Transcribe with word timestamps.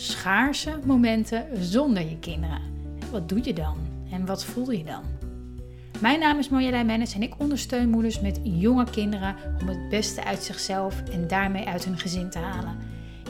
schaarse 0.00 0.78
momenten 0.84 1.46
zonder 1.58 2.08
je 2.08 2.18
kinderen. 2.18 2.60
Wat 3.10 3.28
doe 3.28 3.40
je 3.42 3.52
dan? 3.52 3.76
En 4.10 4.26
wat 4.26 4.44
voel 4.44 4.70
je 4.70 4.84
dan? 4.84 5.02
Mijn 6.00 6.20
naam 6.20 6.38
is 6.38 6.48
Marjolein 6.48 6.86
Mennis 6.86 7.14
en 7.14 7.22
ik 7.22 7.34
ondersteun 7.38 7.90
moeders 7.90 8.20
met 8.20 8.40
jonge 8.42 8.84
kinderen 8.90 9.36
om 9.60 9.68
het 9.68 9.88
beste 9.88 10.24
uit 10.24 10.42
zichzelf 10.42 11.02
en 11.12 11.28
daarmee 11.28 11.66
uit 11.66 11.84
hun 11.84 11.98
gezin 11.98 12.30
te 12.30 12.38
halen. 12.38 12.76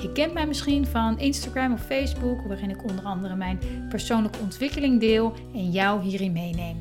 Je 0.00 0.12
kent 0.12 0.32
mij 0.32 0.46
misschien 0.46 0.86
van 0.86 1.18
Instagram 1.18 1.72
of 1.72 1.80
Facebook, 1.80 2.40
waarin 2.46 2.70
ik 2.70 2.84
onder 2.84 3.04
andere 3.04 3.34
mijn 3.36 3.58
persoonlijke 3.88 4.38
ontwikkeling 4.38 5.00
deel 5.00 5.32
en 5.54 5.70
jou 5.70 6.02
hierin 6.02 6.32
meeneem. 6.32 6.76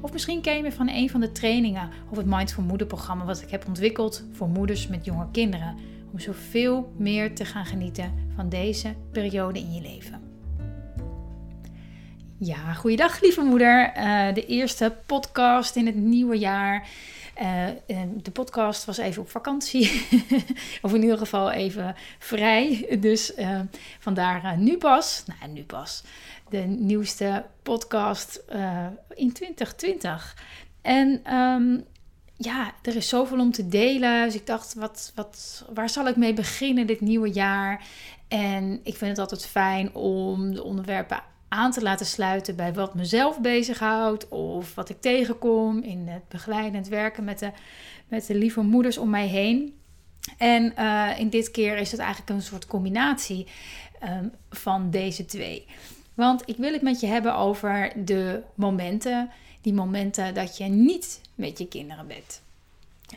Of 0.00 0.12
misschien 0.12 0.40
ken 0.40 0.56
je 0.56 0.62
me 0.62 0.72
van 0.72 0.88
een 0.88 1.10
van 1.10 1.20
de 1.20 1.32
trainingen 1.32 1.88
of 2.10 2.16
het 2.16 2.26
Mindful 2.26 2.62
Moeder 2.62 2.86
programma 2.86 3.24
wat 3.24 3.42
ik 3.42 3.50
heb 3.50 3.66
ontwikkeld 3.66 4.24
voor 4.32 4.48
moeders 4.48 4.88
met 4.88 5.04
jonge 5.04 5.26
kinderen 5.32 5.76
om 6.12 6.18
zoveel 6.18 6.92
meer 6.96 7.34
te 7.34 7.44
gaan 7.44 7.66
genieten 7.66 8.32
van 8.36 8.48
deze 8.48 8.94
periode 9.12 9.58
in 9.58 9.72
je 9.72 9.80
leven. 9.80 10.30
Ja, 12.42 12.72
goeiedag 12.72 13.20
lieve 13.20 13.42
moeder. 13.42 13.92
Uh, 13.96 14.34
de 14.34 14.46
eerste 14.46 14.96
podcast 15.06 15.76
in 15.76 15.86
het 15.86 15.94
nieuwe 15.94 16.38
jaar. 16.38 16.88
Uh, 17.42 17.66
de 18.22 18.30
podcast 18.30 18.84
was 18.84 18.98
even 18.98 19.22
op 19.22 19.30
vakantie, 19.30 20.06
of 20.82 20.94
in 20.94 21.02
ieder 21.02 21.18
geval 21.18 21.50
even 21.50 21.94
vrij. 22.18 22.96
Dus 23.00 23.36
uh, 23.38 23.60
vandaar 23.98 24.58
nu 24.58 24.76
pas, 24.76 25.24
nou 25.26 25.52
nu 25.52 25.62
pas, 25.62 26.04
de 26.48 26.58
nieuwste 26.58 27.44
podcast 27.62 28.44
in 29.14 29.32
2020. 29.32 30.36
En 30.82 31.34
um, 31.34 31.84
ja, 32.42 32.72
er 32.82 32.96
is 32.96 33.08
zoveel 33.08 33.38
om 33.38 33.52
te 33.52 33.68
delen. 33.68 34.24
Dus 34.24 34.34
ik 34.34 34.46
dacht, 34.46 34.74
wat, 34.74 35.12
wat, 35.14 35.64
waar 35.74 35.88
zal 35.88 36.08
ik 36.08 36.16
mee 36.16 36.32
beginnen 36.32 36.86
dit 36.86 37.00
nieuwe 37.00 37.32
jaar? 37.32 37.84
En 38.28 38.80
ik 38.82 38.96
vind 38.96 39.10
het 39.10 39.18
altijd 39.18 39.46
fijn 39.46 39.94
om 39.94 40.54
de 40.54 40.62
onderwerpen 40.62 41.22
aan 41.48 41.70
te 41.70 41.82
laten 41.82 42.06
sluiten 42.06 42.56
bij 42.56 42.72
wat 42.72 42.94
mezelf 42.94 43.40
bezighoudt. 43.40 44.28
Of 44.28 44.74
wat 44.74 44.88
ik 44.88 45.00
tegenkom 45.00 45.82
in 45.82 46.08
het 46.08 46.28
begeleidend 46.28 46.88
werken 46.88 47.24
met 47.24 47.38
de, 47.38 47.50
met 48.08 48.26
de 48.26 48.34
lieve 48.34 48.60
moeders 48.60 48.98
om 48.98 49.10
mij 49.10 49.26
heen. 49.26 49.78
En 50.38 50.72
uh, 50.78 51.18
in 51.18 51.28
dit 51.28 51.50
keer 51.50 51.76
is 51.76 51.90
het 51.90 52.00
eigenlijk 52.00 52.30
een 52.30 52.42
soort 52.42 52.66
combinatie 52.66 53.46
um, 54.02 54.32
van 54.50 54.90
deze 54.90 55.24
twee. 55.24 55.66
Want 56.14 56.42
ik 56.46 56.56
wil 56.56 56.72
het 56.72 56.82
met 56.82 57.00
je 57.00 57.06
hebben 57.06 57.36
over 57.36 57.92
de 58.04 58.42
momenten 58.54 59.30
die 59.60 59.72
momenten 59.72 60.34
dat 60.34 60.56
je 60.56 60.64
niet 60.64 61.20
met 61.34 61.58
je 61.58 61.68
kinderen 61.68 62.06
bent. 62.06 62.42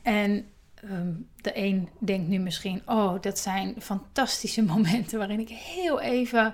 En 0.03 0.45
um, 0.83 1.27
de 1.41 1.58
een 1.58 1.89
denkt 2.00 2.27
nu 2.27 2.38
misschien, 2.38 2.81
oh, 2.85 3.22
dat 3.22 3.39
zijn 3.39 3.75
fantastische 3.80 4.63
momenten 4.73 5.17
waarin 5.17 5.39
ik 5.39 5.50
heel 5.50 6.02
even 6.02 6.53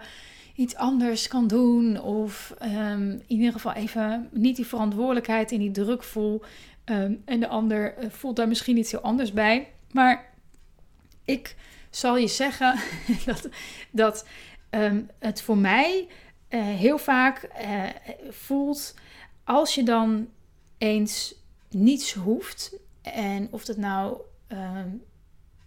iets 0.55 0.75
anders 0.75 1.27
kan 1.27 1.47
doen. 1.47 2.01
Of 2.01 2.53
um, 2.61 3.11
in 3.11 3.23
ieder 3.27 3.51
geval 3.51 3.73
even 3.73 4.29
niet 4.31 4.55
die 4.55 4.65
verantwoordelijkheid 4.65 5.51
en 5.51 5.59
die 5.59 5.71
druk 5.71 6.03
voel. 6.03 6.41
Um, 6.85 7.21
en 7.25 7.39
de 7.39 7.47
ander 7.47 8.03
uh, 8.03 8.09
voelt 8.09 8.35
daar 8.35 8.47
misschien 8.47 8.77
iets 8.77 8.91
heel 8.91 9.01
anders 9.01 9.33
bij. 9.33 9.67
Maar 9.91 10.29
ik 11.25 11.55
zal 11.89 12.17
je 12.17 12.27
zeggen 12.27 12.79
dat, 13.25 13.49
dat 13.91 14.25
het 15.19 15.41
voor 15.41 15.57
mij 15.57 16.07
uh, 16.49 16.61
heel 16.61 16.97
vaak 16.97 17.49
uh, 17.61 17.83
voelt 18.29 18.93
als 19.49 19.75
je 19.75 19.83
dan 19.83 20.27
eens 20.77 21.35
niets 21.69 22.13
hoeft, 22.13 22.75
en 23.01 23.47
of 23.51 23.65
dat 23.65 23.77
nou 23.77 24.17
uh, 24.51 24.79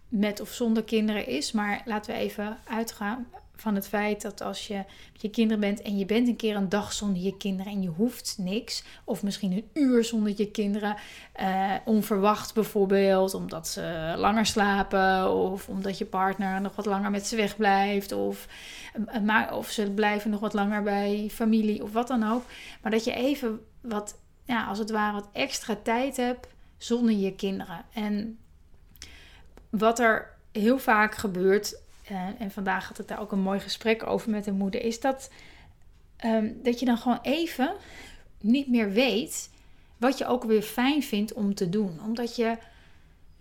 met 0.07 0.39
of 0.39 0.49
zonder 0.49 0.83
kinderen 0.83 1.27
is, 1.27 1.51
maar 1.51 1.81
laten 1.85 2.13
we 2.13 2.19
even 2.19 2.57
uitgaan 2.67 3.27
van 3.55 3.75
het 3.75 3.87
feit 3.87 4.21
dat 4.21 4.41
als 4.41 4.67
je 4.67 4.75
met 5.11 5.21
je 5.21 5.29
kinderen 5.29 5.59
bent 5.59 5.81
en 5.81 5.97
je 5.97 6.05
bent 6.05 6.27
een 6.27 6.35
keer 6.35 6.55
een 6.55 6.69
dag 6.69 6.93
zonder 6.93 7.21
je 7.21 7.37
kinderen 7.37 7.71
en 7.71 7.81
je 7.81 7.89
hoeft 7.89 8.35
niks, 8.37 8.83
of 9.03 9.23
misschien 9.23 9.51
een 9.51 9.69
uur 9.73 10.03
zonder 10.03 10.33
je 10.35 10.51
kinderen, 10.51 10.95
uh, 11.41 11.73
onverwacht 11.85 12.53
bijvoorbeeld, 12.53 13.33
omdat 13.33 13.67
ze 13.67 14.13
langer 14.17 14.45
slapen 14.45 15.31
of 15.33 15.69
omdat 15.69 15.97
je 15.97 16.05
partner 16.05 16.61
nog 16.61 16.75
wat 16.75 16.85
langer 16.85 17.11
met 17.11 17.27
ze 17.27 17.35
wegblijft, 17.35 18.11
of, 18.11 18.47
uh, 19.25 19.51
of 19.53 19.69
ze 19.69 19.91
blijven 19.91 20.29
nog 20.29 20.39
wat 20.39 20.53
langer 20.53 20.83
bij 20.83 21.29
familie 21.31 21.83
of 21.83 21.91
wat 21.93 22.07
dan 22.07 22.31
ook, 22.31 22.43
maar 22.81 22.91
dat 22.91 23.03
je 23.03 23.13
even 23.13 23.59
wat, 23.83 24.19
ja, 24.43 24.65
als 24.65 24.77
het 24.77 24.91
ware, 24.91 25.13
wat 25.13 25.29
extra 25.31 25.75
tijd 25.83 26.17
hebt 26.17 26.47
zonder 26.77 27.15
je 27.15 27.35
kinderen. 27.35 27.85
En 27.93 28.39
wat 29.69 29.99
er 29.99 30.37
heel 30.51 30.79
vaak 30.79 31.15
gebeurt, 31.15 31.81
uh, 32.11 32.41
en 32.41 32.51
vandaag 32.51 32.87
had 32.87 32.99
ik 32.99 33.07
daar 33.07 33.19
ook 33.19 33.31
een 33.31 33.39
mooi 33.39 33.59
gesprek 33.59 34.05
over 34.05 34.29
met 34.29 34.47
een 34.47 34.57
moeder, 34.57 34.81
is 34.81 34.99
dat, 34.99 35.29
um, 36.25 36.59
dat 36.63 36.79
je 36.79 36.85
dan 36.85 36.97
gewoon 36.97 37.19
even 37.21 37.73
niet 38.39 38.67
meer 38.67 38.91
weet 38.91 39.49
wat 39.97 40.17
je 40.17 40.25
ook 40.25 40.43
weer 40.43 40.61
fijn 40.61 41.03
vindt 41.03 41.33
om 41.33 41.55
te 41.55 41.69
doen. 41.69 41.99
Omdat 42.05 42.35
je 42.35 42.57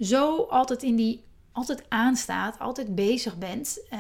zo 0.00 0.36
altijd 0.42 0.82
in 0.82 0.96
die 0.96 1.22
altijd 1.52 1.84
aanstaat, 1.88 2.58
altijd 2.58 2.94
bezig 2.94 3.38
bent, 3.38 3.78
uh, 3.92 3.98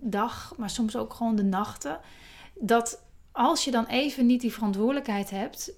dag, 0.00 0.54
maar 0.56 0.70
soms 0.70 0.96
ook 0.96 1.14
gewoon 1.14 1.36
de 1.36 1.42
nachten. 1.42 2.00
Dat 2.54 3.02
als 3.32 3.64
je 3.64 3.70
dan 3.70 3.86
even 3.86 4.26
niet 4.26 4.40
die 4.40 4.52
verantwoordelijkheid 4.52 5.30
hebt, 5.30 5.72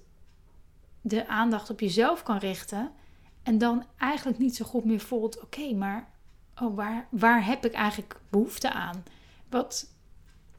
de 1.07 1.27
aandacht 1.27 1.69
op 1.69 1.79
jezelf 1.79 2.23
kan 2.23 2.37
richten. 2.37 2.91
En 3.43 3.57
dan 3.57 3.83
eigenlijk 3.97 4.39
niet 4.39 4.55
zo 4.55 4.65
goed 4.65 4.85
meer 4.85 4.99
voelt: 4.99 5.41
oké, 5.41 5.73
maar 5.73 6.07
oh, 6.61 6.75
waar, 6.75 7.07
waar 7.09 7.45
heb 7.45 7.65
ik 7.65 7.73
eigenlijk 7.73 8.19
behoefte 8.29 8.71
aan? 8.71 9.03
Wat, 9.49 9.89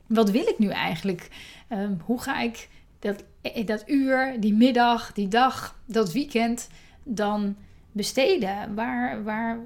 wat 0.07 0.31
wil 0.31 0.47
ik 0.47 0.59
nu 0.59 0.69
eigenlijk? 0.69 1.29
Um, 1.69 2.01
hoe 2.05 2.21
ga 2.21 2.41
ik 2.41 2.69
dat, 2.99 3.25
eh, 3.41 3.67
dat 3.67 3.89
uur, 3.89 4.41
die 4.41 4.55
middag, 4.55 5.13
die 5.13 5.29
dag, 5.29 5.79
dat 5.85 6.13
weekend 6.13 6.69
dan 7.03 7.57
besteden? 7.93 8.75
Waar, 8.75 9.25
waar, 9.25 9.59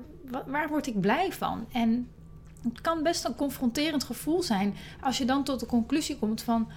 waar 0.46 0.68
word 0.68 0.86
ik 0.86 1.00
blij 1.00 1.32
van? 1.32 1.66
En 1.72 2.08
het 2.62 2.80
kan 2.80 3.02
best 3.02 3.24
een 3.24 3.34
confronterend 3.34 4.04
gevoel 4.04 4.42
zijn 4.42 4.74
als 5.00 5.18
je 5.18 5.24
dan 5.24 5.44
tot 5.44 5.60
de 5.60 5.66
conclusie 5.66 6.18
komt 6.18 6.42
van... 6.42 6.68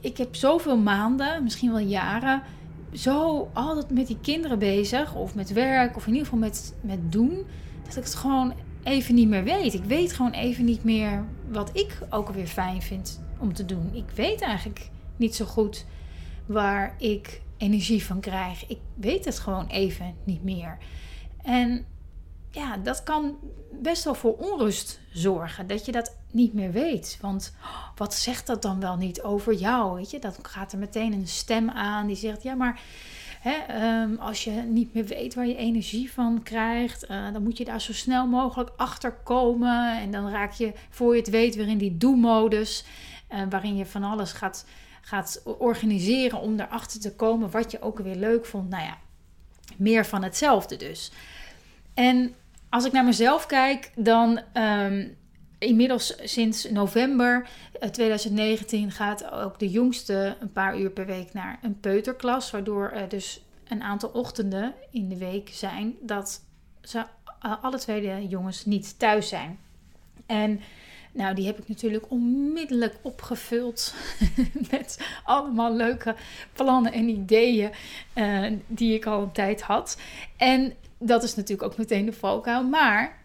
Ik 0.00 0.16
heb 0.16 0.34
zoveel 0.34 0.76
maanden, 0.76 1.42
misschien 1.42 1.70
wel 1.70 1.78
jaren, 1.78 2.42
zo 2.92 3.48
altijd 3.52 3.90
met 3.90 4.06
die 4.06 4.18
kinderen 4.20 4.58
bezig, 4.58 5.14
of 5.14 5.34
met 5.34 5.52
werk, 5.52 5.96
of 5.96 6.06
in 6.06 6.12
ieder 6.12 6.24
geval 6.24 6.40
met, 6.40 6.74
met 6.80 7.12
doen, 7.12 7.46
dat 7.84 7.96
ik 7.96 8.04
het 8.04 8.14
gewoon 8.14 8.52
even 8.82 9.14
niet 9.14 9.28
meer 9.28 9.44
weet. 9.44 9.74
Ik 9.74 9.84
weet 9.84 10.12
gewoon 10.12 10.32
even 10.32 10.64
niet 10.64 10.84
meer 10.84 11.24
wat 11.50 11.70
ik 11.72 11.98
ook 12.10 12.26
alweer 12.26 12.46
fijn 12.46 12.82
vind 12.82 13.20
om 13.38 13.52
te 13.52 13.64
doen. 13.64 13.90
Ik 13.92 14.10
weet 14.14 14.40
eigenlijk 14.40 14.90
niet 15.16 15.34
zo 15.34 15.44
goed 15.44 15.86
waar 16.46 16.94
ik 16.98 17.40
energie 17.56 18.04
van 18.04 18.20
krijg. 18.20 18.66
Ik 18.66 18.78
weet 18.94 19.24
het 19.24 19.38
gewoon 19.38 19.66
even 19.66 20.14
niet 20.24 20.44
meer. 20.44 20.78
En 21.42 21.84
ja, 22.54 22.76
dat 22.76 23.02
kan 23.02 23.38
best 23.72 24.04
wel 24.04 24.14
voor 24.14 24.36
onrust 24.36 25.00
zorgen. 25.12 25.66
Dat 25.66 25.86
je 25.86 25.92
dat 25.92 26.16
niet 26.30 26.52
meer 26.52 26.72
weet. 26.72 27.18
Want 27.20 27.54
wat 27.96 28.14
zegt 28.14 28.46
dat 28.46 28.62
dan 28.62 28.80
wel 28.80 28.96
niet 28.96 29.22
over 29.22 29.54
jou? 29.54 29.94
Weet 29.94 30.10
je, 30.10 30.18
dat 30.18 30.38
gaat 30.42 30.72
er 30.72 30.78
meteen 30.78 31.12
een 31.12 31.28
stem 31.28 31.70
aan 31.70 32.06
die 32.06 32.16
zegt: 32.16 32.42
Ja, 32.42 32.54
maar 32.54 32.80
hè, 33.40 34.02
um, 34.02 34.16
als 34.16 34.44
je 34.44 34.50
niet 34.50 34.94
meer 34.94 35.04
weet 35.04 35.34
waar 35.34 35.46
je 35.46 35.56
energie 35.56 36.12
van 36.12 36.42
krijgt, 36.42 37.10
uh, 37.10 37.32
dan 37.32 37.42
moet 37.42 37.58
je 37.58 37.64
daar 37.64 37.80
zo 37.80 37.92
snel 37.92 38.26
mogelijk 38.26 38.70
achter 38.76 39.12
komen. 39.12 40.00
En 40.00 40.10
dan 40.10 40.30
raak 40.30 40.52
je, 40.52 40.72
voor 40.90 41.14
je 41.14 41.20
het 41.20 41.30
weet, 41.30 41.54
weer 41.54 41.68
in 41.68 41.78
die 41.78 41.96
do-modus. 41.96 42.84
Uh, 43.32 43.42
waarin 43.50 43.76
je 43.76 43.86
van 43.86 44.04
alles 44.04 44.32
gaat, 44.32 44.66
gaat 45.00 45.42
organiseren 45.44 46.40
om 46.40 46.60
erachter 46.60 47.00
te 47.00 47.14
komen 47.14 47.50
wat 47.50 47.70
je 47.70 47.82
ook 47.82 47.98
weer 47.98 48.16
leuk 48.16 48.46
vond. 48.46 48.68
Nou 48.68 48.84
ja, 48.84 48.98
meer 49.76 50.06
van 50.06 50.22
hetzelfde 50.22 50.76
dus. 50.76 51.12
En 51.94 52.34
als 52.72 52.84
ik 52.84 52.92
naar 52.92 53.04
mezelf 53.04 53.46
kijk, 53.46 53.92
dan 53.96 54.40
um, 54.54 55.16
inmiddels 55.58 56.14
sinds 56.22 56.70
november 56.70 57.48
2019 57.90 58.86
eh, 58.88 58.94
gaat 58.94 59.30
ook 59.30 59.58
de 59.58 59.70
jongste 59.70 60.36
een 60.40 60.52
paar 60.52 60.78
uur 60.78 60.90
per 60.90 61.06
week 61.06 61.32
naar 61.32 61.58
een 61.62 61.80
peuterklas. 61.80 62.50
Waardoor 62.50 62.90
er 62.90 63.08
dus 63.08 63.42
een 63.68 63.82
aantal 63.82 64.08
ochtenden 64.08 64.74
in 64.90 65.08
de 65.08 65.16
week 65.16 65.48
zijn 65.52 65.96
dat 66.00 66.40
ze 66.82 66.98
uh, 66.98 67.54
alle 67.62 67.78
twee 67.78 68.00
de 68.00 68.28
jongens 68.28 68.64
niet 68.64 68.98
thuis 68.98 69.28
zijn. 69.28 69.58
En 70.26 70.60
Nou, 71.14 71.34
die 71.34 71.46
heb 71.46 71.58
ik 71.58 71.68
natuurlijk 71.68 72.10
onmiddellijk 72.10 72.96
opgevuld 73.02 73.94
met 74.70 74.98
allemaal 75.24 75.74
leuke 75.74 76.14
plannen 76.52 76.92
en 76.92 77.08
ideeën 77.08 77.70
uh, 78.14 78.52
die 78.66 78.94
ik 78.94 79.06
al 79.06 79.22
een 79.22 79.32
tijd 79.32 79.62
had. 79.62 79.98
En 80.36 80.72
dat 81.02 81.22
is 81.22 81.34
natuurlijk 81.34 81.72
ook 81.72 81.78
meteen 81.78 82.04
de 82.04 82.12
valkuil. 82.12 82.64
Maar 82.64 83.24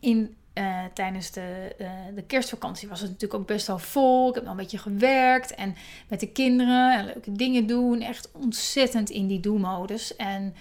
in, 0.00 0.36
uh, 0.54 0.84
tijdens 0.94 1.30
de, 1.30 1.74
uh, 1.78 1.90
de 2.14 2.22
kerstvakantie 2.22 2.88
was 2.88 3.00
het 3.00 3.10
natuurlijk 3.10 3.40
ook 3.40 3.46
best 3.46 3.66
wel 3.66 3.78
vol. 3.78 4.28
Ik 4.28 4.34
heb 4.34 4.42
nog 4.42 4.52
een 4.52 4.58
beetje 4.58 4.78
gewerkt 4.78 5.54
en 5.54 5.74
met 6.08 6.20
de 6.20 6.28
kinderen 6.28 6.98
en 6.98 7.04
leuke 7.04 7.32
dingen 7.32 7.66
doen. 7.66 8.00
Echt 8.00 8.30
ontzettend 8.32 9.10
in 9.10 9.26
die 9.26 9.40
do-modus. 9.40 10.16
En 10.16 10.54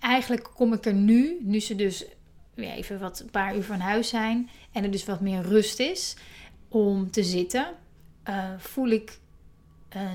eigenlijk 0.00 0.50
kom 0.54 0.72
ik 0.72 0.84
er 0.84 0.94
nu, 0.94 1.38
nu 1.40 1.60
ze 1.60 1.76
dus 1.76 2.04
weer 2.54 2.70
even 2.70 3.00
wat 3.00 3.20
een 3.20 3.30
paar 3.30 3.56
uur 3.56 3.64
van 3.64 3.80
huis 3.80 4.08
zijn 4.08 4.50
en 4.72 4.84
er 4.84 4.90
dus 4.90 5.04
wat 5.04 5.20
meer 5.20 5.42
rust 5.42 5.80
is 5.80 6.16
om 6.68 7.10
te 7.10 7.24
zitten, 7.24 7.66
voel 8.58 8.88
ik 8.88 9.18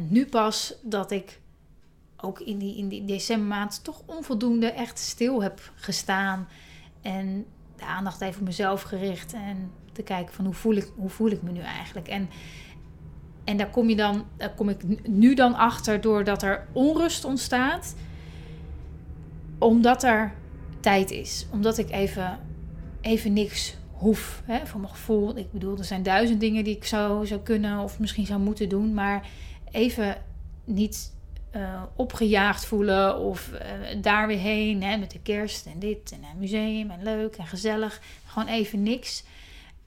nu 0.09 0.25
pas 0.25 0.73
dat 0.81 1.11
ik 1.11 1.39
ook 2.21 2.39
in 2.39 2.57
die, 2.57 2.77
in 2.77 2.87
die 2.87 3.05
decembermaand 3.05 3.83
toch 3.83 4.01
onvoldoende 4.05 4.71
echt 4.71 4.99
stil 4.99 5.43
heb 5.43 5.71
gestaan 5.75 6.47
en 7.01 7.45
de 7.75 7.85
aandacht 7.85 8.21
even 8.21 8.39
op 8.39 8.47
mezelf 8.47 8.81
gericht 8.81 9.33
en 9.33 9.71
te 9.91 10.03
kijken 10.03 10.33
van 10.33 10.45
hoe 10.45 10.53
voel 10.53 10.75
ik, 10.75 10.91
hoe 10.95 11.09
voel 11.09 11.29
ik 11.29 11.41
me 11.41 11.51
nu 11.51 11.59
eigenlijk. 11.59 12.07
En, 12.07 12.29
en 13.43 13.57
daar 13.57 13.69
kom 13.69 13.89
je 13.89 13.95
dan, 13.95 14.25
daar 14.37 14.53
kom 14.53 14.69
ik 14.69 15.07
nu 15.07 15.33
dan 15.33 15.55
achter 15.55 16.01
doordat 16.01 16.43
er 16.43 16.67
onrust 16.71 17.25
ontstaat, 17.25 17.95
omdat 19.57 20.03
er 20.03 20.33
tijd 20.79 21.11
is. 21.11 21.47
Omdat 21.51 21.77
ik 21.77 21.91
even, 21.91 22.39
even 23.01 23.33
niks 23.33 23.77
hoef. 23.91 24.41
Hè, 24.45 24.65
voor 24.67 24.79
mijn 24.79 24.93
gevoel. 24.93 25.37
Ik 25.37 25.51
bedoel, 25.51 25.77
er 25.77 25.83
zijn 25.83 26.03
duizend 26.03 26.39
dingen 26.39 26.63
die 26.63 26.75
ik 26.75 26.85
zou, 26.85 27.27
zou 27.27 27.41
kunnen 27.41 27.79
of 27.79 27.99
misschien 27.99 28.25
zou 28.25 28.39
moeten 28.39 28.69
doen. 28.69 28.93
Maar 28.93 29.29
even 29.71 30.17
niet 30.63 31.13
uh, 31.55 31.83
opgejaagd 31.95 32.65
voelen 32.65 33.17
of 33.19 33.51
uh, 33.53 34.01
daar 34.01 34.27
weer 34.27 34.37
heen. 34.37 34.83
Hè, 34.83 34.97
met 34.97 35.11
de 35.11 35.21
kerst 35.21 35.65
en 35.65 35.79
dit 35.79 36.11
en 36.11 36.23
een 36.23 36.39
museum 36.39 36.91
en 36.91 37.03
leuk 37.03 37.35
en 37.35 37.47
gezellig. 37.47 38.01
Gewoon 38.25 38.47
even 38.47 38.83
niks. 38.83 39.23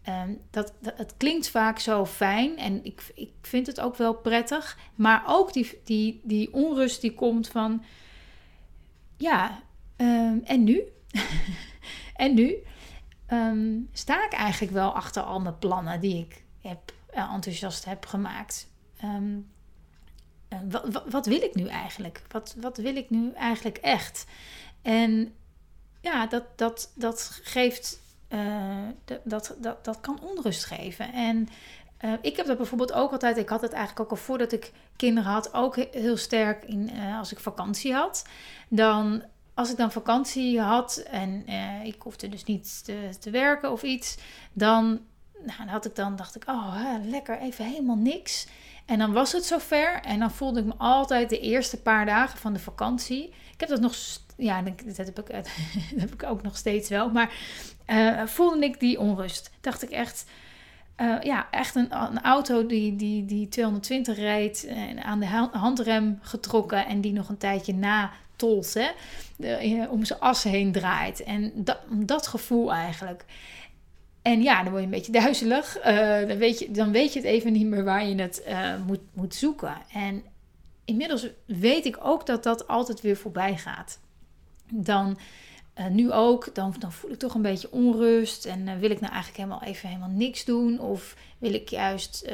Um, 0.08 0.40
dat, 0.50 0.72
het 0.82 1.14
klinkt 1.16 1.48
vaak 1.48 1.78
zo 1.78 2.06
fijn 2.06 2.58
en 2.58 2.84
ik, 2.84 3.02
ik 3.14 3.32
vind 3.40 3.66
het 3.66 3.80
ook 3.80 3.96
wel 3.96 4.14
prettig. 4.14 4.78
Maar 4.94 5.22
ook 5.26 5.52
die, 5.52 5.80
die, 5.84 6.20
die 6.22 6.52
onrust 6.52 7.00
die 7.00 7.14
komt 7.14 7.48
van... 7.48 7.82
Ja, 9.16 9.62
um, 9.96 10.40
en 10.44 10.64
nu? 10.64 10.82
en 12.16 12.34
nu? 12.34 12.56
um, 13.32 13.88
sta 13.92 14.24
ik 14.24 14.32
eigenlijk 14.32 14.72
wel 14.72 14.94
achter 14.94 15.22
al 15.22 15.40
mijn 15.40 15.58
plannen 15.58 16.00
die 16.00 16.18
ik 16.18 16.44
heb, 16.60 16.92
enthousiast 17.10 17.84
heb 17.84 18.06
gemaakt. 18.06 18.68
Um, 20.48 20.58
uh, 20.74 20.92
wat, 20.92 21.02
wat, 21.10 21.26
wil 21.26 21.42
ik 21.42 21.54
nu 21.54 21.66
eigenlijk? 21.66 22.22
Wat, 22.28 22.54
wat 22.60 22.76
wil 22.76 22.96
ik 22.96 23.10
nu 23.10 23.32
eigenlijk 23.32 23.76
echt? 23.76 24.26
En 24.82 25.34
ja, 26.00 26.26
dat, 26.26 26.44
dat, 26.56 26.92
dat 26.94 27.40
geeft. 27.42 28.02
Uh, 28.28 28.88
dat, 29.24 29.54
dat, 29.58 29.84
dat 29.84 30.00
kan 30.00 30.20
onrust 30.20 30.64
geven. 30.64 31.12
En 31.12 31.48
uh, 32.04 32.12
ik 32.20 32.36
heb 32.36 32.46
dat 32.46 32.56
bijvoorbeeld 32.56 32.92
ook 32.92 33.12
altijd. 33.12 33.36
Ik 33.36 33.48
had 33.48 33.60
het 33.60 33.72
eigenlijk 33.72 34.00
ook 34.00 34.18
al 34.18 34.24
voordat 34.24 34.52
ik 34.52 34.72
kinderen 34.96 35.30
had, 35.30 35.54
ook 35.54 35.76
heel 35.76 36.16
sterk 36.16 36.64
in 36.64 36.90
als 37.18 37.32
ik 37.32 37.38
vakantie 37.38 37.94
had. 37.94 38.24
Dan 38.68 39.22
als 39.54 39.70
ik 39.70 39.76
dan 39.76 39.92
vakantie 39.92 40.60
had 40.60 40.96
en 40.96 41.48
ik 41.84 42.02
hoefde 42.02 42.28
dus 42.28 42.44
niet 42.44 42.84
te, 42.84 43.08
te, 43.20 43.30
werken 43.30 43.72
of 43.72 43.82
iets, 43.82 44.16
dan 44.52 45.00
nou, 45.46 45.68
had 45.68 45.84
ik 45.84 45.94
dan, 45.94 46.16
dacht 46.16 46.36
ik, 46.36 46.42
oh 46.46 46.94
lekker, 47.04 47.38
even 47.38 47.64
helemaal 47.64 47.96
niks. 47.96 48.46
En 48.84 48.98
dan 48.98 49.12
was 49.12 49.32
het 49.32 49.44
zover 49.44 50.00
en 50.02 50.18
dan 50.18 50.30
voelde 50.30 50.60
ik 50.60 50.66
me 50.66 50.74
altijd 50.76 51.28
de 51.28 51.40
eerste 51.40 51.80
paar 51.80 52.06
dagen 52.06 52.38
van 52.38 52.52
de 52.52 52.58
vakantie. 52.58 53.24
Ik 53.26 53.60
heb 53.60 53.68
dat 53.68 53.80
nog, 53.80 53.94
ja, 54.36 54.62
dat 54.62 54.96
heb 54.96 55.18
ik, 55.18 55.28
heb 56.02 56.12
ik 56.12 56.22
ook 56.22 56.42
nog 56.42 56.56
steeds 56.56 56.88
wel, 56.88 57.10
maar 57.10 57.32
uh, 57.86 58.26
voelde 58.26 58.64
ik 58.64 58.80
die 58.80 59.00
onrust. 59.00 59.50
Dacht 59.60 59.82
ik 59.82 59.90
echt, 59.90 60.26
uh, 61.00 61.20
ja, 61.22 61.46
echt 61.50 61.74
een, 61.74 61.94
een, 61.94 62.22
auto 62.22 62.66
die, 62.66 62.96
die, 62.96 63.24
die 63.24 63.48
220 63.48 64.16
rijdt 64.16 64.66
en 64.66 65.04
aan 65.04 65.20
de 65.20 65.26
handrem 65.52 66.18
getrokken 66.22 66.86
en 66.86 67.00
die 67.00 67.12
nog 67.12 67.28
een 67.28 67.38
tijdje 67.38 67.74
na 67.74 68.10
tolt, 68.36 68.74
hè, 68.74 69.86
om 69.86 70.04
zijn 70.04 70.20
as 70.20 70.42
heen 70.42 70.72
draait. 70.72 71.22
En 71.22 71.52
dat, 71.54 71.78
dat 71.90 72.26
gevoel 72.26 72.72
eigenlijk. 72.72 73.24
En 74.24 74.42
ja, 74.42 74.62
dan 74.62 74.72
word 74.72 74.78
je 74.78 74.84
een 74.84 74.94
beetje 74.94 75.12
duizelig. 75.12 75.78
Uh, 75.78 76.28
dan, 76.28 76.36
weet 76.36 76.58
je, 76.58 76.70
dan 76.70 76.92
weet 76.92 77.12
je 77.12 77.18
het 77.18 77.28
even 77.28 77.52
niet 77.52 77.66
meer 77.66 77.84
waar 77.84 78.06
je 78.06 78.14
het 78.14 78.42
uh, 78.48 78.74
moet, 78.86 79.00
moet 79.12 79.34
zoeken. 79.34 79.76
En 79.92 80.22
inmiddels 80.84 81.28
weet 81.46 81.84
ik 81.84 81.98
ook 82.02 82.26
dat 82.26 82.42
dat 82.42 82.68
altijd 82.68 83.00
weer 83.00 83.16
voorbij 83.16 83.56
gaat. 83.56 84.00
Dan 84.72 85.18
uh, 85.78 85.86
nu 85.86 86.12
ook, 86.12 86.54
dan, 86.54 86.74
dan 86.78 86.92
voel 86.92 87.10
ik 87.10 87.18
toch 87.18 87.34
een 87.34 87.42
beetje 87.42 87.72
onrust. 87.72 88.44
En 88.44 88.64
wil 88.80 88.90
ik 88.90 89.00
nou 89.00 89.12
eigenlijk 89.12 89.36
helemaal 89.36 89.62
even 89.62 89.88
helemaal 89.88 90.08
niks 90.08 90.44
doen? 90.44 90.80
Of 90.80 91.16
wil 91.38 91.54
ik 91.54 91.68
juist 91.68 92.32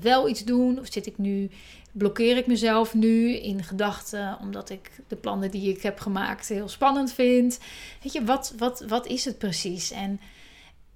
wel 0.00 0.28
iets 0.28 0.44
doen? 0.44 0.78
Of 0.78 0.92
zit 0.92 1.06
ik 1.06 1.18
nu 1.18 1.50
blokkeer 1.92 2.36
ik 2.36 2.46
mezelf 2.46 2.94
nu 2.94 3.36
in 3.36 3.64
gedachten 3.64 4.38
omdat 4.40 4.70
ik 4.70 4.90
de 5.08 5.16
plannen 5.16 5.50
die 5.50 5.70
ik 5.70 5.82
heb 5.82 6.00
gemaakt 6.00 6.48
heel 6.48 6.68
spannend 6.68 7.12
vind. 7.12 7.58
Weet 8.02 8.12
je, 8.12 8.24
wat, 8.24 8.54
wat, 8.58 8.84
wat 8.88 9.06
is 9.06 9.24
het 9.24 9.38
precies? 9.38 9.90
En, 9.90 10.20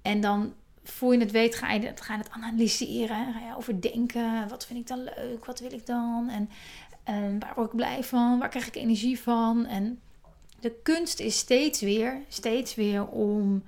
en 0.05 0.21
dan 0.21 0.53
voor 0.83 1.13
je 1.13 1.19
het 1.19 1.31
weet 1.31 1.55
ga 1.55 1.71
je, 1.71 1.91
ga 1.95 2.13
je 2.13 2.19
het 2.19 2.29
analyseren, 2.29 3.33
ga 3.33 3.47
je 3.47 3.55
overdenken. 3.57 4.47
Wat 4.47 4.65
vind 4.65 4.79
ik 4.79 4.87
dan 4.87 5.03
leuk? 5.03 5.45
Wat 5.45 5.59
wil 5.59 5.71
ik 5.71 5.85
dan? 5.85 6.29
En, 6.29 6.49
en 7.03 7.39
waar 7.39 7.53
word 7.55 7.67
ik 7.67 7.75
blij 7.75 8.03
van? 8.03 8.39
Waar 8.39 8.49
krijg 8.49 8.67
ik 8.67 8.75
energie 8.75 9.19
van? 9.19 9.65
En 9.65 9.99
de 10.59 10.73
kunst 10.83 11.19
is 11.19 11.37
steeds 11.37 11.81
weer, 11.81 12.21
steeds 12.27 12.75
weer 12.75 13.07
om, 13.07 13.63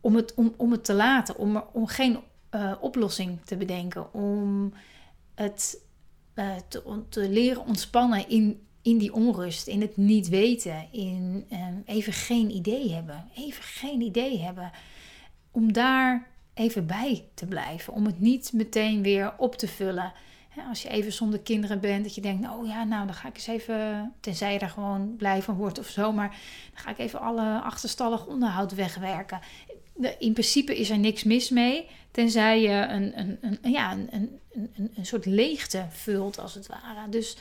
om, 0.00 0.16
het, 0.16 0.34
om, 0.34 0.54
om 0.56 0.72
het 0.72 0.84
te 0.84 0.94
laten, 0.94 1.36
om, 1.36 1.64
om 1.72 1.86
geen 1.86 2.18
uh, 2.50 2.72
oplossing 2.80 3.38
te 3.44 3.56
bedenken, 3.56 4.12
om 4.14 4.72
het 5.34 5.80
uh, 6.34 6.54
te, 6.68 7.02
te, 7.08 7.28
leren 7.28 7.66
ontspannen 7.66 8.28
in, 8.28 8.66
in 8.82 8.98
die 8.98 9.12
onrust, 9.12 9.66
in 9.66 9.80
het 9.80 9.96
niet 9.96 10.28
weten, 10.28 10.88
in 10.92 11.46
even 11.84 12.12
geen 12.12 12.50
idee 12.50 12.92
hebben. 12.92 13.24
Even 13.34 13.62
geen 13.62 14.00
idee 14.00 14.38
hebben. 14.38 14.72
Om 15.56 15.72
daar 15.72 16.26
even 16.54 16.86
bij 16.86 17.28
te 17.34 17.46
blijven. 17.46 17.92
Om 17.92 18.06
het 18.06 18.20
niet 18.20 18.52
meteen 18.52 19.02
weer 19.02 19.34
op 19.38 19.54
te 19.54 19.68
vullen. 19.68 20.12
als 20.68 20.82
je 20.82 20.88
even 20.88 21.12
zonder 21.12 21.40
kinderen 21.40 21.80
bent, 21.80 22.04
dat 22.04 22.14
je 22.14 22.20
denkt, 22.20 22.48
oh 22.48 22.66
ja, 22.66 22.84
nou 22.84 23.06
dan 23.06 23.14
ga 23.14 23.28
ik 23.28 23.34
eens 23.34 23.46
even, 23.46 24.12
tenzij 24.20 24.52
je 24.52 24.58
daar 24.58 24.68
gewoon 24.68 25.16
blij 25.16 25.42
van 25.42 25.56
wordt 25.56 25.78
of 25.78 25.88
zo, 25.88 26.12
maar 26.12 26.28
dan 26.74 26.82
ga 26.82 26.90
ik 26.90 26.98
even 26.98 27.20
alle 27.20 27.60
achterstallig 27.60 28.26
onderhoud 28.26 28.74
wegwerken. 28.74 29.40
In 30.18 30.32
principe 30.32 30.78
is 30.78 30.90
er 30.90 30.98
niks 30.98 31.24
mis 31.24 31.50
mee. 31.50 31.88
Tenzij 32.10 32.60
je 32.60 32.86
een, 32.86 33.18
een, 33.18 33.38
een, 33.40 33.70
ja, 33.70 33.92
een, 33.92 34.08
een, 34.10 34.40
een, 34.52 34.92
een 34.96 35.06
soort 35.06 35.26
leegte 35.26 35.86
vult, 35.90 36.38
als 36.38 36.54
het 36.54 36.66
ware. 36.66 37.08
Dus 37.08 37.36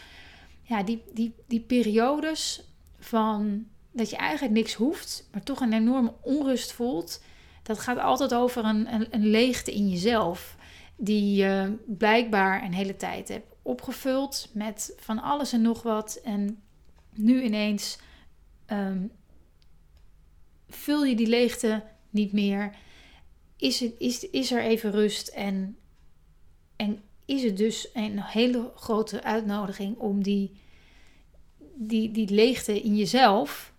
ja, 0.62 0.84
die, 0.84 1.04
die, 1.14 1.34
die 1.48 1.62
periodes 1.62 2.64
van 3.00 3.66
dat 3.92 4.10
je 4.10 4.16
eigenlijk 4.16 4.54
niks 4.54 4.74
hoeft, 4.74 5.28
maar 5.32 5.44
toch 5.44 5.60
een 5.60 5.74
enorme 5.74 6.14
onrust 6.22 6.72
voelt. 6.72 7.22
Dat 7.66 7.80
gaat 7.80 7.98
altijd 7.98 8.34
over 8.34 8.66
een, 8.66 8.94
een, 8.94 9.08
een 9.12 9.28
leegte 9.28 9.74
in 9.74 9.90
jezelf. 9.90 10.58
Die 10.98 11.36
je 11.36 11.78
blijkbaar 11.86 12.64
een 12.64 12.74
hele 12.74 12.96
tijd 12.96 13.28
hebt 13.28 13.56
opgevuld 13.62 14.50
met 14.54 14.94
van 14.98 15.22
alles 15.22 15.54
en 15.54 15.62
nog 15.62 15.84
wat. 15.84 16.20
En 16.24 16.62
nu 17.14 17.44
ineens 17.44 17.98
um, 18.68 19.12
vul 20.70 21.04
je 21.06 21.16
die 21.16 21.28
leegte 21.28 21.84
niet 22.10 22.34
meer 22.34 22.76
is, 23.58 23.80
het, 23.80 23.94
is, 23.98 24.30
is 24.30 24.52
er 24.52 24.62
even 24.62 24.92
rust 24.92 25.28
en, 25.28 25.78
en 26.76 27.02
is 27.26 27.44
het 27.44 27.58
dus 27.58 27.90
een 27.94 28.22
hele 28.22 28.72
grote 28.76 29.24
uitnodiging 29.24 29.98
om 29.98 30.24
die, 30.24 30.52
die, 31.76 32.12
die 32.12 32.30
leegte 32.30 32.82
in 32.82 32.96
jezelf, 32.96 33.74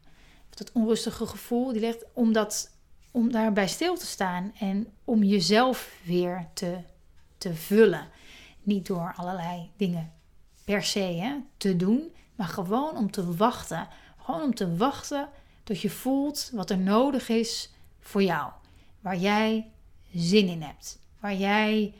dat 0.50 0.72
onrustige 0.72 1.26
gevoel, 1.26 1.72
die 1.72 1.80
ligt, 1.80 2.04
om, 2.12 2.32
dat, 2.32 2.75
om 3.16 3.32
daarbij 3.32 3.68
stil 3.68 3.96
te 3.96 4.06
staan 4.06 4.52
en 4.58 4.86
om 5.04 5.22
jezelf 5.22 6.00
weer 6.04 6.48
te, 6.54 6.78
te 7.38 7.54
vullen. 7.54 8.08
Niet 8.62 8.86
door 8.86 9.12
allerlei 9.16 9.70
dingen 9.76 10.12
per 10.64 10.82
se 10.82 11.00
hè, 11.00 11.34
te 11.56 11.76
doen, 11.76 12.12
maar 12.34 12.48
gewoon 12.48 12.96
om 12.96 13.10
te 13.10 13.36
wachten. 13.36 13.88
Gewoon 14.18 14.42
om 14.42 14.54
te 14.54 14.76
wachten 14.76 15.28
tot 15.64 15.80
je 15.80 15.90
voelt 15.90 16.50
wat 16.52 16.70
er 16.70 16.78
nodig 16.78 17.28
is 17.28 17.72
voor 18.00 18.22
jou 18.22 18.52
waar 19.06 19.16
jij 19.16 19.70
zin 20.14 20.48
in 20.48 20.62
hebt. 20.62 20.98
Waar 21.20 21.34
jij 21.34 21.94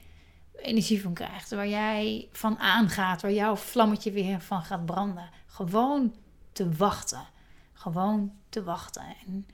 energie 0.57 1.03
van 1.03 1.13
krijgt. 1.13 1.51
Waar 1.51 1.69
jij 1.69 2.29
van 2.33 2.59
aangaat. 2.59 3.23
Waar 3.23 3.33
jouw 3.33 3.57
vlammetje 3.57 4.11
weer 4.11 4.41
van 4.41 4.63
gaat 4.63 4.87
branden. 4.87 5.31
Gewoon 5.47 6.15
te 6.53 6.73
wachten. 6.73 7.27
Gewoon 7.73 8.33
te 8.49 8.63
wachten. 8.63 9.03
En, 9.27 9.47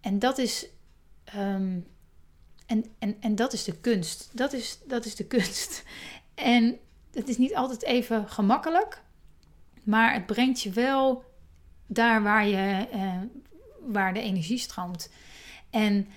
en 0.00 0.18
dat 0.18 0.38
is 0.38 0.66
um, 1.34 1.86
en, 2.66 2.84
en, 2.98 3.16
en 3.20 3.34
dat 3.34 3.52
is 3.52 3.64
de 3.64 3.76
kunst. 3.76 4.30
Dat 4.32 4.52
is, 4.52 4.78
dat 4.86 5.04
is 5.04 5.14
de 5.14 5.26
kunst. 5.26 5.82
En 6.34 6.78
het 7.12 7.28
is 7.28 7.38
niet 7.38 7.54
altijd 7.54 7.82
even 7.82 8.28
gemakkelijk, 8.28 9.02
maar 9.84 10.12
het 10.12 10.26
brengt 10.26 10.62
je 10.62 10.70
wel 10.70 11.24
daar 11.86 12.22
waar, 12.22 12.46
je, 12.46 12.86
uh, 12.94 13.20
waar 13.80 14.14
de 14.14 14.20
energie 14.20 14.58
stroomt. 14.58 15.10
En 15.70 16.08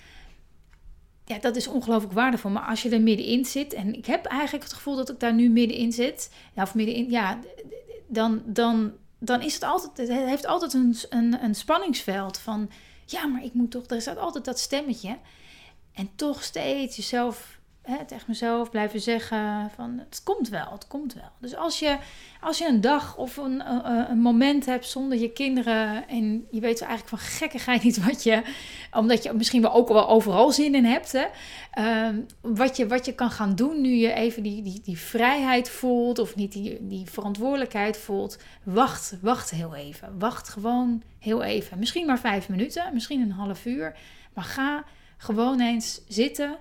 ja, 1.25 1.37
dat 1.39 1.55
is 1.55 1.67
ongelooflijk 1.67 2.13
waardevol. 2.13 2.51
Maar 2.51 2.63
als 2.63 2.81
je 2.81 2.89
er 2.89 3.01
middenin 3.01 3.45
zit, 3.45 3.73
en 3.73 3.93
ik 3.93 4.05
heb 4.05 4.25
eigenlijk 4.25 4.63
het 4.63 4.73
gevoel 4.73 4.95
dat 4.95 5.09
ik 5.09 5.19
daar 5.19 5.33
nu 5.33 5.49
middenin 5.49 5.91
zit, 5.91 6.31
of 6.55 6.75
middenin, 6.75 7.09
ja, 7.09 7.39
dan, 8.07 8.41
dan, 8.45 8.91
dan 9.19 9.41
is 9.41 9.53
het 9.53 9.63
altijd, 9.63 10.09
het 10.09 10.27
heeft 10.27 10.45
altijd 10.45 10.73
een, 10.73 10.95
een, 11.09 11.43
een 11.43 11.55
spanningsveld 11.55 12.37
van, 12.37 12.69
ja, 13.11 13.25
maar 13.25 13.43
ik 13.43 13.53
moet 13.53 13.71
toch, 13.71 13.85
er 13.85 14.01
staat 14.01 14.17
altijd 14.17 14.45
dat 14.45 14.59
stemmetje. 14.59 15.17
En 15.93 16.09
toch 16.15 16.43
steeds 16.43 16.95
jezelf 16.95 17.58
hè, 17.89 18.05
tegen 18.05 18.25
mezelf 18.27 18.69
blijven 18.69 19.01
zeggen 19.01 19.71
van 19.75 20.01
het 20.09 20.21
komt 20.23 20.49
wel, 20.49 20.71
het 20.71 20.87
komt 20.87 21.13
wel. 21.13 21.29
Dus 21.39 21.55
als 21.55 21.79
je, 21.79 21.97
als 22.41 22.57
je 22.57 22.67
een 22.67 22.81
dag 22.81 23.17
of 23.17 23.37
een, 23.37 23.63
een 24.09 24.19
moment 24.19 24.65
hebt 24.65 24.85
zonder 24.85 25.17
je 25.17 25.31
kinderen 25.31 26.07
en 26.07 26.47
je 26.51 26.59
weet 26.59 26.81
eigenlijk 26.81 27.09
van 27.09 27.17
gekkigheid 27.17 27.83
niet 27.83 28.05
wat 28.05 28.23
je, 28.23 28.41
omdat 28.91 29.23
je 29.23 29.33
misschien 29.33 29.61
wel 29.61 29.73
ook 29.73 29.87
wel 29.87 30.09
overal 30.09 30.51
zin 30.51 30.75
in 30.75 30.85
hebt, 30.85 31.11
hè, 31.11 31.25
ehm, 31.71 32.19
wat, 32.41 32.77
je, 32.77 32.87
wat 32.87 33.05
je 33.05 33.13
kan 33.13 33.31
gaan 33.31 33.55
doen 33.55 33.81
nu 33.81 33.89
je 33.89 34.13
even 34.13 34.43
die, 34.43 34.61
die, 34.61 34.81
die 34.83 34.97
vrijheid 34.97 35.69
voelt 35.69 36.19
of 36.19 36.35
niet 36.35 36.51
die, 36.51 36.87
die 36.87 37.05
verantwoordelijkheid 37.09 37.97
voelt, 37.97 38.37
wacht, 38.63 39.17
wacht 39.21 39.49
heel 39.49 39.75
even. 39.75 40.19
Wacht 40.19 40.49
gewoon 40.49 41.03
heel 41.19 41.43
even. 41.43 41.79
Misschien 41.79 42.05
maar 42.05 42.19
vijf 42.19 42.49
minuten, 42.49 42.93
misschien 42.93 43.21
een 43.21 43.31
half 43.31 43.65
uur, 43.65 43.95
maar 44.33 44.43
ga 44.43 44.83
gewoon 45.17 45.59
eens 45.59 46.01
zitten 46.07 46.57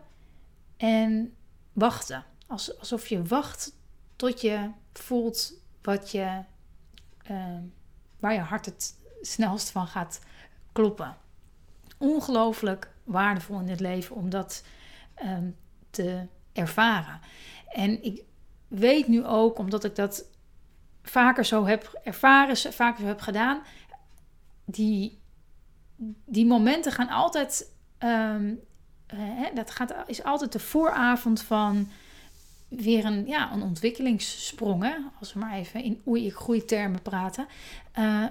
en 0.78 1.34
wachten. 1.72 2.24
alsof 2.46 3.06
je 3.06 3.22
wacht 3.22 3.76
tot 4.16 4.40
je 4.40 4.70
voelt 4.92 5.52
wat 5.82 6.10
je, 6.10 6.42
uh, 7.30 7.58
waar 8.20 8.32
je 8.32 8.40
hart 8.40 8.64
het 8.64 8.98
snelst 9.20 9.70
van 9.70 9.86
gaat 9.86 10.20
kloppen. 10.72 11.16
Ongelooflijk 11.98 12.90
waardevol 13.04 13.60
in 13.60 13.68
het 13.68 13.80
leven 13.80 14.16
om 14.16 14.30
dat 14.30 14.64
um, 15.24 15.56
te 15.90 16.26
ervaren. 16.52 17.20
En 17.68 18.02
ik 18.02 18.24
weet 18.68 19.08
nu 19.08 19.24
ook, 19.24 19.58
omdat 19.58 19.84
ik 19.84 19.94
dat 19.94 20.24
vaker 21.02 21.44
zo 21.44 21.66
heb 21.66 22.00
ervaren, 22.04 22.56
vaker 22.56 23.00
zo 23.00 23.06
heb 23.06 23.20
gedaan, 23.20 23.62
die, 24.64 25.18
die 26.24 26.46
momenten 26.46 26.92
gaan 26.92 27.08
altijd 27.08 27.72
um, 27.98 28.60
uh, 29.14 29.54
dat 29.54 29.70
gaat, 29.70 29.94
is 30.06 30.22
altijd 30.22 30.52
de 30.52 30.58
vooravond 30.58 31.42
van 31.42 31.88
weer 32.68 33.04
een, 33.04 33.26
ja, 33.26 33.52
een 33.52 33.62
ontwikkelingssprong. 33.62 34.82
Hè? 34.82 34.94
Als 35.20 35.32
we 35.32 35.38
maar 35.38 35.54
even 35.54 35.82
in 35.82 36.02
oei, 36.06 36.30
groeitermen 36.30 37.02
praten. 37.02 37.46
Uh, 37.98 38.24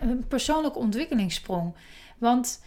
een, 0.00 0.24
persoonlijke 0.28 0.78
ontwikkelingssprong. 0.78 1.74
Want 2.18 2.62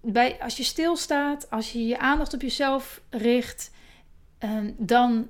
bij, 0.00 0.42
als 0.42 0.56
je 0.56 0.62
stilstaat, 0.62 1.50
als 1.50 1.72
je 1.72 1.86
je 1.86 1.98
aandacht 1.98 2.34
op 2.34 2.42
jezelf 2.42 3.00
richt, 3.10 3.70
uh, 4.44 4.50
dan 4.76 5.28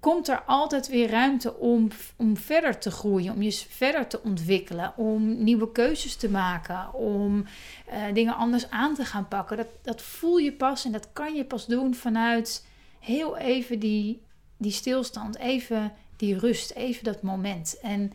komt 0.00 0.28
er 0.28 0.42
altijd 0.42 0.88
weer 0.88 1.10
ruimte 1.10 1.54
om, 1.54 1.88
om 2.16 2.36
verder 2.36 2.78
te 2.78 2.90
groeien, 2.90 3.34
om 3.34 3.42
je 3.42 3.52
verder 3.52 4.06
te 4.06 4.22
ontwikkelen, 4.22 4.92
om 4.96 5.42
nieuwe 5.42 5.72
keuzes 5.72 6.16
te 6.16 6.30
maken, 6.30 6.94
om 6.94 7.44
uh, 7.92 8.14
dingen 8.14 8.36
anders 8.36 8.70
aan 8.70 8.94
te 8.94 9.04
gaan 9.04 9.28
pakken. 9.28 9.56
Dat, 9.56 9.68
dat 9.82 10.02
voel 10.02 10.36
je 10.36 10.52
pas 10.52 10.84
en 10.84 10.92
dat 10.92 11.08
kan 11.12 11.34
je 11.34 11.44
pas 11.44 11.66
doen 11.66 11.94
vanuit 11.94 12.66
heel 12.98 13.36
even 13.36 13.78
die, 13.78 14.22
die 14.56 14.72
stilstand, 14.72 15.38
even 15.38 15.92
die 16.16 16.38
rust, 16.38 16.70
even 16.70 17.04
dat 17.04 17.22
moment. 17.22 17.78
En 17.82 18.12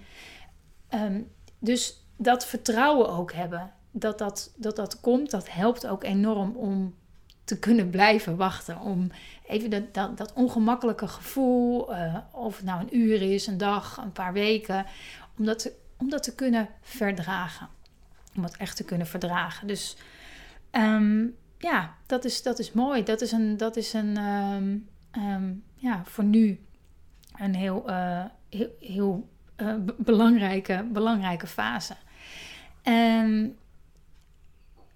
um, 0.94 1.32
dus 1.60 2.06
dat 2.18 2.46
vertrouwen 2.46 3.10
ook 3.10 3.34
hebben, 3.34 3.72
dat 3.92 4.18
dat, 4.18 4.54
dat 4.56 4.76
dat 4.76 5.00
komt, 5.00 5.32
dat 5.32 5.50
helpt 5.50 5.88
ook 5.88 6.04
enorm 6.04 6.56
om 6.56 6.96
te 7.44 7.60
kunnen 7.60 7.90
blijven 7.90 8.36
wachten. 8.36 8.80
Om 8.80 9.12
even 9.48 9.70
dat, 9.70 9.94
dat, 9.94 10.18
dat 10.18 10.34
ongemakkelijke 10.34 11.08
gevoel, 11.08 11.94
uh, 11.94 12.18
of 12.32 12.56
het 12.56 12.66
nou 12.66 12.82
een 12.82 12.98
uur 12.98 13.22
is, 13.22 13.48
een 13.48 13.58
dag, 13.58 13.98
een 13.98 14.12
paar 14.12 14.34
weken, 14.34 14.86
om 15.38 15.46
dat, 15.46 15.60
te, 15.60 15.74
om 15.98 16.10
dat 16.10 16.24
te 16.24 16.36
kunnen 16.36 16.70
verdragen. 16.82 17.68
Om 18.36 18.44
het 18.44 18.58
echt 18.58 18.76
te 18.76 18.84
kunnen 18.84 19.08
verdragen. 19.08 19.68
Dus 19.68 19.98
um, 20.72 21.36
ja, 21.58 21.96
dat 22.06 22.26
is, 22.26 22.42
dat 22.42 22.60
is 22.60 22.72
mooi. 22.72 23.04
Dat 23.04 23.22
is 23.22 23.32
een, 23.32 23.58
dat 23.58 23.76
is 23.76 23.94
een 23.94 24.18
um, 24.18 24.90
um, 25.18 25.64
ja, 25.76 26.02
voor 26.06 26.24
nu 26.24 26.60
een 27.40 27.56
heel, 27.56 27.90
uh, 27.90 28.26
heel, 28.50 28.70
heel 28.80 29.30
uh, 29.58 29.76
belangrijke, 29.98 30.88
belangrijke 30.92 31.48
fase. 31.48 31.96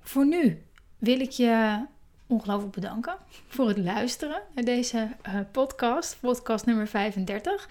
Voor 0.01 0.25
nu 0.25 0.65
wil 0.97 1.19
ik 1.19 1.31
je 1.31 1.85
ongelooflijk 2.27 2.73
bedanken 2.73 3.15
voor 3.47 3.67
het 3.67 3.77
luisteren 3.77 4.41
naar 4.55 4.63
deze 4.63 5.09
uh, 5.27 5.39
podcast, 5.51 6.17
podcast 6.19 6.65
nummer 6.65 6.87
35. 6.87 7.69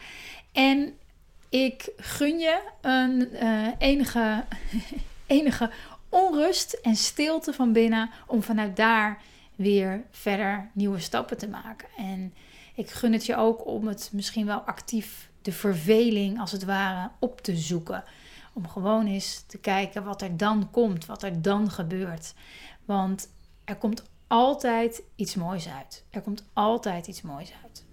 En 0.52 0.94
ik 1.48 1.92
gun 1.96 2.38
je 2.38 2.60
een 2.80 3.28
uh, 3.32 3.68
enige, 3.78 4.44
enige 5.26 5.70
onrust 6.08 6.72
en 6.72 6.96
stilte 6.96 7.52
van 7.52 7.72
binnen 7.72 8.10
om 8.26 8.42
vanuit 8.42 8.76
daar 8.76 9.22
weer 9.54 10.02
verder 10.10 10.70
nieuwe 10.72 11.00
stappen 11.00 11.38
te 11.38 11.48
maken. 11.48 11.88
En 11.96 12.34
ik 12.74 12.90
gun 12.90 13.12
het 13.12 13.26
je 13.26 13.36
ook 13.36 13.66
om 13.66 13.86
het 13.86 14.10
misschien 14.12 14.46
wel 14.46 14.58
actief 14.58 15.30
de 15.42 15.52
verveling 15.52 16.40
als 16.40 16.52
het 16.52 16.64
ware 16.64 17.10
op 17.18 17.40
te 17.40 17.56
zoeken. 17.56 18.04
Om 18.52 18.68
gewoon 18.68 19.06
eens 19.06 19.44
te 19.46 19.58
kijken 19.58 20.04
wat 20.04 20.22
er 20.22 20.36
dan 20.36 20.70
komt, 20.70 21.06
wat 21.06 21.22
er 21.22 21.42
dan 21.42 21.70
gebeurt. 21.70 22.34
Want 22.84 23.28
er 23.64 23.76
komt 23.76 24.02
altijd 24.26 25.02
iets 25.14 25.34
moois 25.34 25.68
uit. 25.68 26.04
Er 26.10 26.22
komt 26.22 26.44
altijd 26.52 27.06
iets 27.06 27.22
moois 27.22 27.52
uit. 27.64 27.84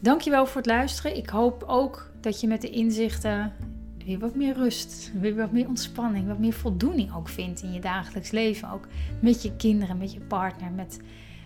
Dankjewel 0.00 0.46
voor 0.46 0.56
het 0.56 0.70
luisteren. 0.70 1.16
Ik 1.16 1.28
hoop 1.28 1.62
ook 1.66 2.10
dat 2.20 2.40
je 2.40 2.46
met 2.46 2.60
de 2.60 2.70
inzichten 2.70 3.52
weer 4.04 4.18
wat 4.18 4.34
meer 4.34 4.54
rust, 4.54 5.12
weer 5.20 5.36
wat 5.36 5.52
meer 5.52 5.68
ontspanning, 5.68 6.26
wat 6.26 6.38
meer 6.38 6.52
voldoening 6.52 7.14
ook 7.14 7.28
vindt 7.28 7.62
in 7.62 7.72
je 7.72 7.80
dagelijks 7.80 8.30
leven. 8.30 8.70
Ook 8.70 8.86
met 9.20 9.42
je 9.42 9.56
kinderen, 9.56 9.98
met 9.98 10.12
je 10.12 10.20
partner, 10.20 10.70
met 10.70 11.00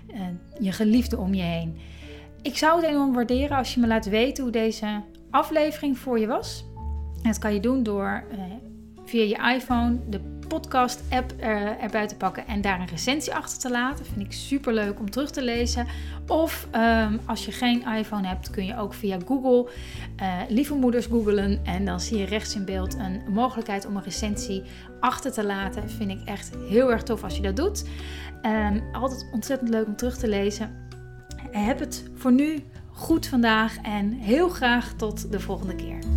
uh, 0.09 0.21
je 0.61 0.73
geliefde 0.73 1.19
om 1.19 1.35
je 1.35 1.43
heen. 1.43 1.77
Ik 2.43 2.57
zou 2.57 2.81
het 2.81 2.91
enorm 2.91 3.13
waarderen 3.13 3.57
als 3.57 3.75
je 3.75 3.81
me 3.81 3.87
laat 3.87 4.07
weten 4.07 4.43
hoe 4.43 4.53
deze 4.53 5.03
aflevering 5.31 5.99
voor 5.99 6.19
je 6.19 6.27
was. 6.27 6.65
En 7.23 7.31
dat 7.31 7.39
kan 7.39 7.55
je 7.55 7.61
doen 7.61 7.83
door 7.83 8.25
uh, 8.33 8.39
via 9.05 9.23
je 9.23 9.55
iPhone 9.55 9.99
de 10.09 10.34
podcast-app 10.47 11.33
er, 11.39 11.79
erbij 11.79 12.07
te 12.07 12.17
pakken 12.17 12.47
en 12.47 12.61
daar 12.61 12.81
een 12.81 12.87
recensie 12.87 13.35
achter 13.35 13.59
te 13.59 13.71
laten. 13.71 14.07
Vind 14.07 14.27
ik 14.27 14.33
super 14.33 14.73
leuk 14.73 14.99
om 14.99 15.11
terug 15.11 15.31
te 15.31 15.43
lezen. 15.43 15.87
Of 16.27 16.69
um, 16.75 17.21
als 17.27 17.45
je 17.45 17.53
geen 17.53 17.87
iPhone 17.97 18.27
hebt, 18.27 18.51
kun 18.51 18.65
je 18.65 18.79
ook 18.79 18.95
via 18.95 19.19
Google 19.27 19.71
uh, 20.23 20.39
Lieve 20.49 20.75
Moeders 20.75 21.07
googelen. 21.07 21.61
En 21.65 21.85
dan 21.85 22.01
zie 22.01 22.19
je 22.19 22.25
rechts 22.25 22.55
in 22.55 22.65
beeld 22.65 22.95
een 22.95 23.23
mogelijkheid 23.29 23.87
om 23.87 23.97
een 23.97 24.03
recensie 24.03 24.63
achter 25.01 25.33
te 25.33 25.45
laten. 25.45 25.91
Vind 25.91 26.11
ik 26.11 26.21
echt 26.25 26.51
heel 26.69 26.93
erg 26.93 27.03
tof 27.03 27.25
als 27.25 27.37
je 27.37 27.43
dat 27.43 27.57
doet. 27.57 27.85
Um, 28.43 28.83
altijd 28.93 29.27
ontzettend 29.33 29.71
leuk 29.71 29.87
om 29.87 29.97
terug 29.97 30.17
te 30.17 30.29
lezen. 30.29 30.89
Heb 31.51 31.79
het 31.79 32.11
voor 32.15 32.33
nu 32.33 32.65
goed 32.93 33.27
vandaag 33.27 33.77
en 33.83 34.13
heel 34.13 34.49
graag 34.49 34.93
tot 34.97 35.33
de 35.33 35.41
volgende 35.41 35.75
keer. 35.75 36.14